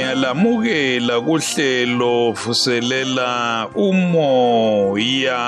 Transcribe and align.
lamukela 0.00 1.20
kuhlelo 1.20 2.32
vuselela 2.32 3.68
umoya. 3.74 5.42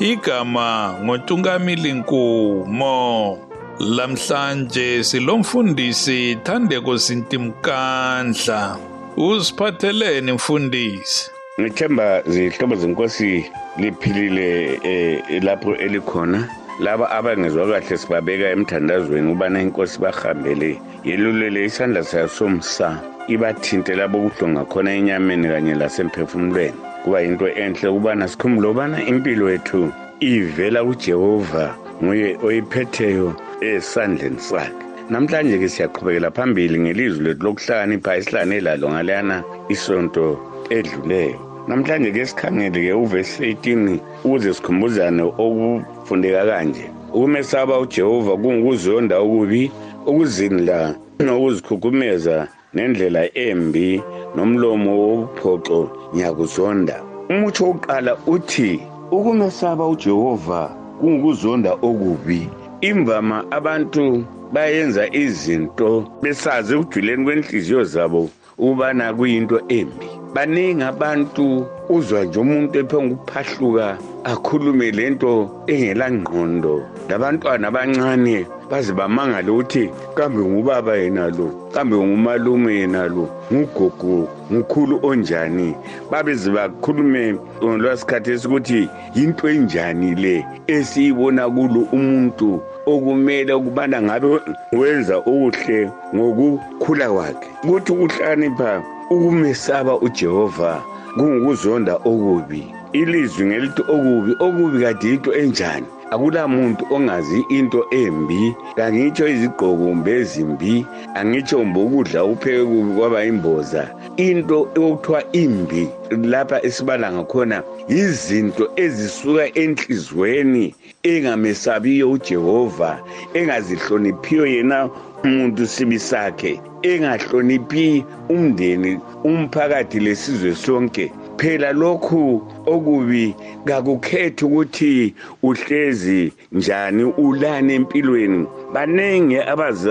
Igama 0.00 0.94
ngontungamili 1.02 1.92
nkumo 1.92 3.38
lamhlanje 3.80 5.04
silomfundisi 5.04 6.36
Thandeko 6.44 6.98
Sintimkandla 6.98 8.78
usiphatheleni 9.16 10.32
mfundisi. 10.32 11.30
Ngithemba 11.60 12.22
zihlobo 12.22 12.76
zenkosi 12.76 13.50
liphilile 13.76 14.80
eh, 14.82 15.42
lapho 15.42 15.76
elikhona. 15.76 16.48
Laba 16.82 17.10
abangezwa 17.10 17.66
kahle 17.70 17.96
sibabeka 17.96 18.50
emthandazweni 18.50 19.32
ubana 19.32 19.62
inkosi 19.62 20.00
bahambele 20.00 20.80
yelulele 21.04 21.64
isandla 21.64 22.02
sayo 22.04 22.28
somsa 22.28 22.98
ibathinte 23.28 23.94
labo 23.94 24.18
kuhlonga 24.18 24.60
ngakhona 24.60 24.90
enyameni 24.98 25.48
kanye 25.48 25.74
lasemphefumulweni. 25.74 26.78
Kuba 27.04 27.20
yinto 27.20 27.48
enhle 27.48 27.88
ukubana 27.88 28.28
sikhumbule 28.28 28.68
ubana 28.68 28.98
impilo 29.06 29.50
yethu 29.50 29.92
ivela 30.20 30.84
kuJehova 30.84 31.74
nguye 32.02 32.36
oyiphetheyo 32.42 33.34
esandleni 33.60 34.40
sakhe. 34.40 34.82
Namhlanje 35.10 35.58
ke 35.58 35.68
siyaqhubekela 35.68 36.30
phambili 36.30 36.80
ngelizwi 36.80 37.24
lethu 37.24 37.44
lokuhlakanipha 37.44 38.16
esihlane 38.16 38.60
lalo 38.60 38.90
ngaleyana 38.90 39.36
isonto 39.68 40.38
edluleyo. 40.70 41.51
Namhlanje 41.68 42.10
ke 42.12 42.26
sikhangele 42.26 42.80
ke 42.86 42.92
uvesi 42.92 43.54
18 43.54 43.98
ukuze 44.24 44.54
sikhumbuzane 44.54 45.22
okufundeka 45.22 46.44
kanje. 46.46 46.86
Ukumesaba 47.14 47.78
uJehova 47.78 48.36
kungukuzonda 48.36 49.18
okubi 49.18 49.70
ukuzinla 50.06 50.94
nokuzikhukumeza 51.20 52.48
nendlela 52.74 53.22
embi 53.34 54.02
nomlomo 54.36 54.92
wokuphoxo 55.02 55.90
ngiyakuzonda. 56.14 56.96
Umutsho 57.30 57.64
wokuqala 57.64 58.16
uthi 58.26 58.80
ukumesaba 59.10 59.86
uJehova 59.86 60.60
kungukuzonda 61.00 61.72
okubi. 61.72 62.48
Imvama 62.80 63.44
abantu 63.50 64.24
bayenza 64.52 65.06
izinto 65.14 65.90
besazi 66.22 66.74
ekujuleni 66.74 67.24
kwenhliziyo 67.24 67.84
zabo 67.84 68.30
ubana 68.68 69.14
kuyinto 69.14 69.58
embi. 69.68 70.08
Baningi 70.34 70.82
abantu 70.82 71.66
uzwa 71.88 72.24
nje 72.24 72.38
umuntu 72.40 72.78
ephongukuphahluka 72.78 73.98
akhulume 74.24 74.90
lento 74.90 75.50
engela 75.66 76.06
ngqondo 76.10 76.74
labantwana 77.08 77.68
abancane 77.68 78.46
baze 78.70 78.92
bamangale 78.92 79.50
ukuthi 79.50 79.90
kambe 80.14 80.40
ngubaba 80.40 80.96
yena 80.96 81.28
lo? 81.36 81.46
Kambe 81.74 81.96
ngumalume 81.96 82.72
yena 82.80 83.08
lo? 83.08 83.28
Ngugogo 83.52 84.28
ngukhulu 84.52 85.00
onjani? 85.02 85.74
Babeze 86.10 86.50
bakhulume 86.50 87.36
lwasikhathi 87.60 88.30
esikuthi 88.30 88.88
yinto 89.14 89.48
enjani 89.48 90.14
le 90.14 90.44
esiyibona 90.66 91.50
kulo 91.50 91.80
umuntu 91.92 92.62
okumele 92.86 93.52
ukubana 93.52 94.02
ngabe 94.02 94.40
wenza 94.72 95.16
okuhle 95.16 95.90
ngokukhula 96.14 97.06
kwakhe. 97.10 97.48
Kuthi 97.66 97.92
ukuhlakanipha 97.92 98.82
ukumesaba 99.10 99.96
uJehova 100.00 100.82
kungukuzonda 101.16 101.94
okubi. 101.94 102.74
Ilizwi 102.92 103.46
ngelithi 103.46 103.82
okubi 103.88 104.32
okubi 104.40 104.84
kade 104.84 105.08
into 105.14 105.32
enjani? 105.32 105.86
Akula 106.12 106.48
muntu 106.48 106.82
ongazi 106.94 107.40
into 107.48 107.80
embi. 107.90 108.54
Kangitsho 108.76 109.28
izigqoko 109.28 109.76
kumbe 109.76 110.10
ezimbi 110.20 110.86
angitsho 111.14 111.64
mbe 111.64 111.80
ukudla 111.80 112.24
upheke 112.24 112.64
kubi 112.64 112.90
kwaba 112.96 113.24
imboza 113.24 113.82
into 114.16 114.68
okuthiwa 114.76 115.20
imbi 115.32 115.88
lapha 116.32 116.62
esibala 116.66 117.12
ngakhona 117.12 117.62
yizinto 117.88 118.64
ezisuka 118.76 119.44
enhlizweni 119.62 120.74
engamesabiyo 121.02 122.10
uJehova 122.10 122.90
engazihloniphiyo 123.34 124.46
yena 124.46 124.78
umuntu 125.24 125.66
sibi 125.66 125.98
sakhe 125.98 126.60
engahloniphi 126.82 128.04
umndeni 128.28 129.00
umphakathi 129.24 129.98
lesizwe 130.00 130.54
sonke. 130.54 131.06
Phela 131.36 131.72
lokhu 131.72 132.42
okubi 132.66 133.34
kakukhethi 133.64 134.44
ukuthi 134.44 135.14
uhlezi 135.42 136.32
njani 136.52 137.04
ulane 137.04 137.74
empilweni. 137.74 138.46
Baningi 138.72 139.38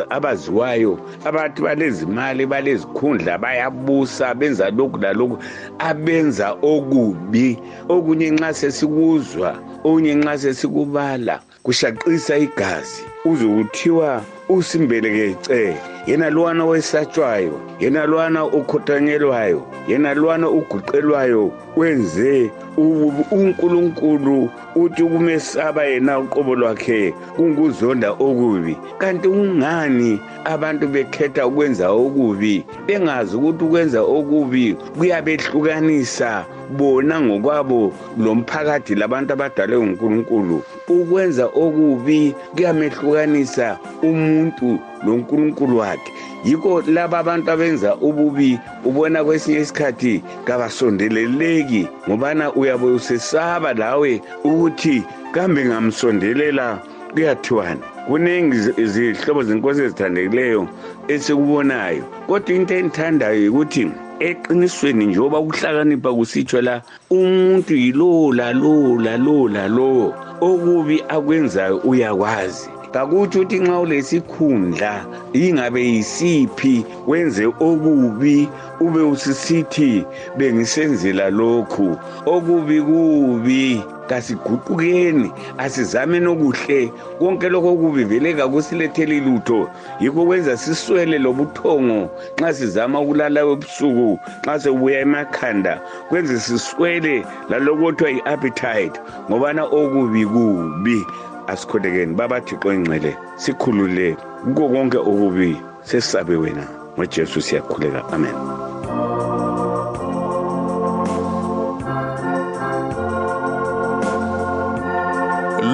abaziwayo 0.10 1.00
abathi 1.26 1.62
balezimali 1.62 2.46
balezikhundla 2.46 3.38
bayabusa 3.38 4.34
benza 4.36 4.70
lokhu 4.70 4.98
lalokhu 4.98 5.38
abenza 5.80 6.52
okubi. 6.62 7.60
Okunye 7.90 8.32
nxa 8.32 8.54
sesikuzwa 8.54 9.56
okunye 9.84 10.16
nxa 10.16 10.38
sesikubala 10.38 11.42
kushaqisa 11.64 12.38
igazi. 12.38 13.04
Uze 13.26 13.46
kuthiwa 13.46 14.24
usimbelekece 14.52 15.76
yena 16.08 16.30
lwana 16.30 16.66
wesatshwayo 16.66 17.60
yena 17.80 18.06
lwana 18.06 18.46
ukhothanyelwayo 18.46 19.62
yena 19.88 20.14
lwana 20.14 20.50
uguqelwayo 20.50 21.52
wenze 21.76 22.52
uNkulunkulu 22.78 24.50
uthi 24.76 25.04
kumesaba 25.04 25.84
yena 25.84 26.20
uqobo 26.20 26.56
lwakhe 26.56 27.14
kunguzonda 27.36 28.12
okubi. 28.12 28.78
Kanti 28.98 29.28
ungani 29.28 30.20
abantu 30.46 30.88
bekhetha 30.88 31.48
ukwenza 31.48 31.92
okubi? 31.92 32.66
Bengazi 32.88 33.36
ukuthi 33.38 33.64
ukwenza 33.64 34.02
okubi 34.02 34.76
kuyabehlukanisa 34.98 36.46
bona 36.78 37.22
ngokwabo 37.22 37.94
lomphakathi 38.18 38.96
labantu 38.96 39.34
abadalwe 39.34 39.78
nguNkulunkulu. 39.80 40.64
Ukwenza 40.88 41.46
okubi 41.46 42.36
kuyamehlukanisa 42.56 43.78
umuntu 44.04 44.80
loNkulunkulu 45.06 45.78
wakhe. 45.78 46.12
Yikho 46.44 46.82
laba 46.88 47.20
abantu 47.20 47.52
abenza 47.52 47.96
ububi 47.96 48.60
ubona 48.86 49.24
kwesinye 49.24 49.60
isikhathi 49.60 50.24
kabasondeleleki 50.46 51.88
ngobana 52.08 52.54
uyabe 52.54 52.86
usesaba 52.86 53.74
lawe 53.74 54.22
ukuthi 54.44 55.04
kambe 55.32 55.66
ngamsondelela 55.66 56.80
kuyathiwani? 57.14 57.82
Kuningi 58.08 58.58
izihlobo 58.78 59.44
zenkosi 59.44 59.82
ezithandekileyo 59.82 60.68
esikubonayo. 61.08 62.04
Kodwa 62.28 62.56
into 62.56 62.74
engithandayo 62.76 63.52
ukuthi 63.52 63.92
eqinisweni 64.20 65.06
njengoba 65.06 65.42
kuhlakanipha 65.42 66.14
kusitsho 66.14 66.62
la 66.62 66.82
umuntu 67.10 67.74
yilowo 67.76 68.34
lalowo 68.34 69.02
lalowo 69.06 69.48
lalowo 69.50 70.08
okubi 70.42 71.04
akwenzayo 71.10 71.78
uyakwazi. 71.78 72.70
Kakuthi 72.94 73.38
ukuthi 73.38 73.60
nxa 73.60 73.80
ulesikhundla 73.80 75.06
ingabe 75.34 75.82
yisiphi 75.84 76.86
wenze 77.08 77.46
okubi 77.46 78.50
ube 78.80 79.02
usisithi 79.02 80.06
bengisenzela 80.38 81.30
lokhu. 81.30 81.98
Okubi 82.26 82.82
kubi 82.82 83.84
kasiguqukeni 84.10 85.32
asizameni 85.58 86.28
okuhle 86.28 86.92
konke 87.20 87.50
lokho 87.50 87.74
okubi 87.74 88.04
vele 88.04 88.34
kakusiletheli 88.34 89.20
lutho 89.20 89.70
yikho 90.00 90.26
kwenza 90.26 90.58
siswele 90.58 91.18
lobuthongo. 91.18 92.10
Nxa 92.38 92.54
sizama 92.54 93.00
ukulala 93.00 93.42
ebusuku 93.42 94.20
nxa 94.44 94.60
sebuya 94.60 95.00
emakhanda 95.00 95.82
kwenze 96.10 96.40
siswele 96.40 97.26
lalokho 97.50 97.86
kuthiwa 97.86 98.10
yi-appetite 98.10 99.00
ngobana 99.30 99.64
okubi 99.64 100.26
kubi. 100.26 101.06
Asikholekeni 101.52 102.16
babathixo 102.16 102.74
engcwele 102.74 103.18
sikhulule 103.36 104.16
kuko 104.44 104.70
konke 104.70 104.98
okubi. 104.98 105.58
Sesisabe 105.84 106.36
wena. 106.36 106.68
Ngojesu 106.98 107.42
siyakhuleka. 107.42 108.04
Amen. 108.14 108.36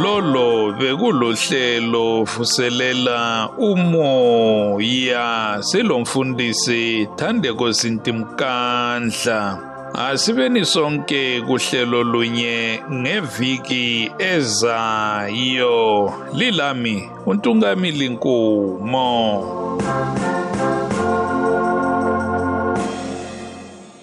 Lolo 0.03 0.73
bekulohlelo 0.79 2.23
vuselela 2.23 3.49
umoya. 3.57 5.57
Silomfundisi 5.61 7.07
Thandeko 7.15 7.73
Sintimkandla 7.73 9.76
asibeni 9.97 10.65
sonke 10.65 11.41
kuhlelo 11.41 12.03
lunye 12.03 12.79
ngeviki 12.93 14.11
ezayo. 14.19 16.13
Lilami 16.33 17.09
untungamili 17.25 18.09
nkumo 18.09 19.07